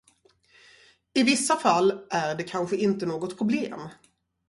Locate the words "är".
2.09-2.35